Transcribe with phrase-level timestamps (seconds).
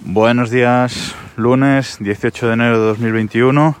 [0.00, 3.74] Buenos días, lunes 18 de enero de 2021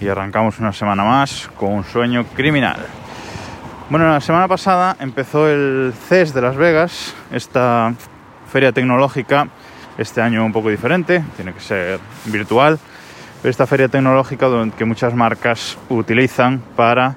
[0.00, 2.76] y arrancamos una semana más con un sueño criminal.
[3.90, 7.92] Bueno, la semana pasada empezó el CES de Las Vegas, esta
[8.50, 9.48] feria tecnológica,
[9.98, 12.78] este año un poco diferente, tiene que ser virtual,
[13.42, 14.46] pero esta feria tecnológica
[14.78, 17.16] que muchas marcas utilizan para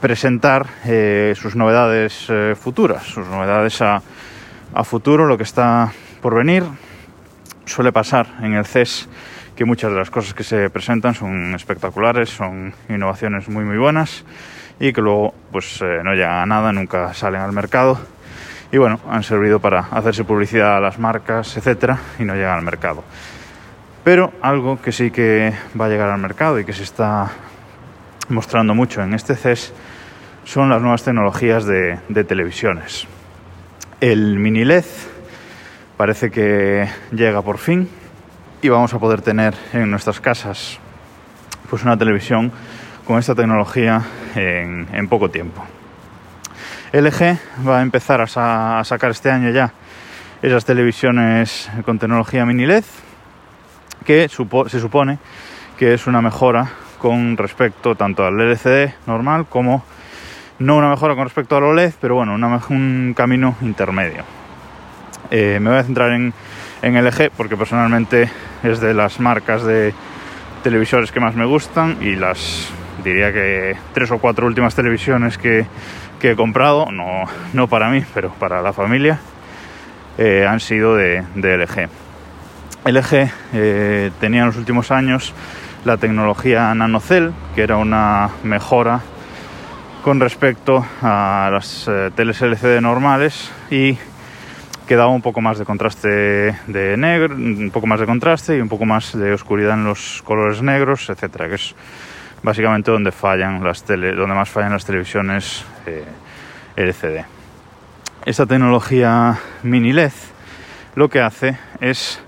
[0.00, 4.00] presentar eh, sus novedades eh, futuras, sus novedades a,
[4.72, 5.92] a futuro, lo que está
[6.22, 6.64] por venir,
[7.66, 9.08] suele pasar en el CES
[9.56, 14.24] que muchas de las cosas que se presentan son espectaculares, son innovaciones muy muy buenas
[14.80, 17.98] y que luego pues eh, no llegan a nada, nunca salen al mercado
[18.72, 22.64] y bueno, han servido para hacerse publicidad a las marcas, etcétera, y no llegan al
[22.64, 23.04] mercado.
[24.02, 27.30] Pero algo que sí que va a llegar al mercado y que se está
[28.28, 29.72] mostrando mucho en este CES
[30.42, 33.06] son las nuevas tecnologías de, de televisiones.
[34.00, 34.84] El mini LED
[35.96, 37.88] parece que llega por fin
[38.62, 40.78] y vamos a poder tener en nuestras casas
[41.68, 42.52] pues una televisión
[43.06, 44.02] con esta tecnología
[44.34, 45.64] en, poco tiempo.
[46.92, 49.72] LG va a empezar a, sacar este año ya
[50.42, 52.84] esas televisiones con tecnología mini LED
[54.04, 55.18] que supo se supone
[55.78, 59.84] que es una mejora con respecto tanto al LCD normal como
[60.58, 64.24] no una mejora con respecto al OLED, pero bueno, una, un camino intermedio.
[65.30, 66.32] Eh, me voy a centrar en,
[66.82, 68.30] en LG porque personalmente
[68.62, 69.94] es de las marcas de
[70.62, 72.70] televisores que más me gustan y las
[73.02, 75.66] diría que tres o cuatro últimas televisiones que,
[76.20, 79.18] que he comprado, no, no, para mí, pero para la familia,
[80.16, 81.88] eh, han sido de, de LG.
[82.86, 85.32] LG eh, tenía en los últimos años
[85.84, 89.00] la tecnología NanoCell, que era una mejora
[90.02, 93.98] con respecto a las eh, teles LCD normales y
[94.86, 96.08] que daba un poco más de contraste
[96.66, 100.22] de negro, un poco más de contraste y un poco más de oscuridad en los
[100.22, 101.74] colores negros, etcétera, que es
[102.42, 106.04] básicamente donde fallan las tele, donde más fallan las televisiones eh,
[106.76, 107.24] LCD.
[108.26, 110.12] Esta tecnología mini LED
[110.94, 112.22] lo que hace es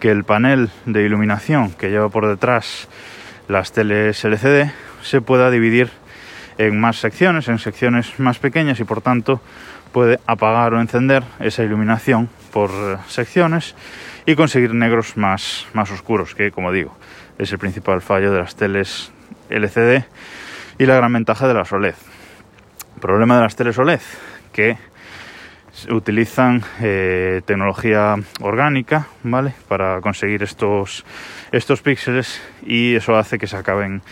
[0.00, 2.88] que el panel de iluminación que lleva por detrás
[3.48, 4.70] las teles LCD
[5.02, 5.90] se pueda dividir
[6.58, 9.40] en más secciones, en secciones más pequeñas y por tanto
[9.92, 12.70] puede apagar o encender esa iluminación por
[13.08, 13.74] secciones
[14.26, 16.96] y conseguir negros más, más oscuros, que como digo,
[17.38, 19.10] es el principal fallo de las teles
[19.48, 20.04] LCD
[20.78, 21.94] y la gran ventaja de las OLED.
[22.94, 24.00] El problema de las teles OLED,
[24.52, 24.76] que
[25.90, 29.54] utilizan eh, tecnología orgánica, ¿vale?
[29.68, 31.04] Para conseguir estos,
[31.52, 34.02] estos píxeles y eso hace que se acaben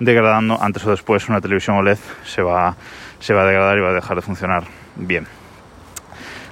[0.00, 2.76] degradando antes o después una televisión OLED se va,
[3.20, 5.26] se va a degradar y va a dejar de funcionar bien.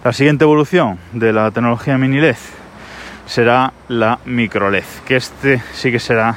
[0.05, 2.37] La siguiente evolución de la tecnología mini LED
[3.27, 6.37] será la micro LED, que este sí que será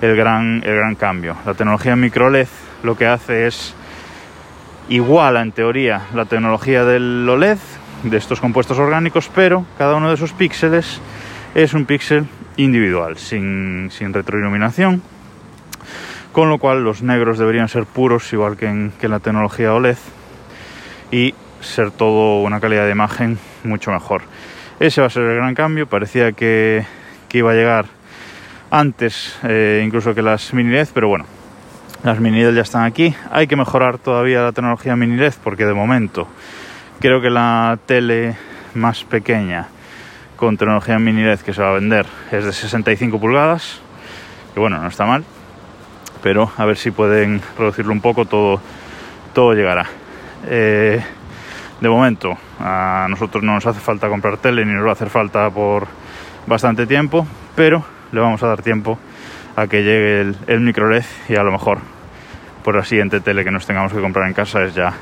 [0.00, 1.36] el gran, el gran cambio.
[1.46, 2.48] La tecnología micro LED
[2.82, 3.74] lo que hace es
[4.88, 7.58] iguala en teoría la tecnología del OLED,
[8.02, 11.00] de estos compuestos orgánicos, pero cada uno de esos píxeles
[11.54, 12.26] es un píxel
[12.56, 15.02] individual, sin, sin retroiluminación,
[16.32, 19.72] con lo cual los negros deberían ser puros, igual que en, que en la tecnología
[19.74, 19.98] OLED,
[21.10, 24.22] y ser todo una calidad de imagen mucho mejor.
[24.78, 26.84] Ese va a ser el gran cambio, parecía que,
[27.28, 27.86] que iba a llegar
[28.70, 31.26] antes eh, incluso que las mini LED, pero bueno,
[32.02, 33.14] las mini LED ya están aquí.
[33.30, 36.28] Hay que mejorar todavía la tecnología mini LED porque de momento
[37.00, 38.36] creo que la tele
[38.74, 39.68] más pequeña
[40.36, 43.80] con tecnología mini LED que se va a vender es de 65 pulgadas,
[44.54, 45.24] que bueno, no está mal,
[46.22, 48.60] pero a ver si pueden reducirlo un poco, todo,
[49.34, 49.86] todo llegará.
[50.46, 51.00] Eh,
[51.80, 55.08] de momento a nosotros no nos hace falta comprar tele ni nos va a hacer
[55.08, 55.86] falta por
[56.46, 58.98] bastante tiempo, pero le vamos a dar tiempo
[59.56, 61.78] a que llegue el, el micro LED y a lo mejor
[62.64, 64.92] por la siguiente tele que nos tengamos que comprar en casa es ya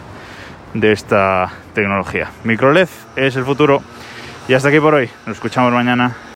[0.75, 2.31] de esta tecnología.
[2.45, 3.83] Micro LED es el futuro
[4.47, 5.11] y hasta aquí por hoy.
[5.27, 6.17] Nos escuchamos mañana.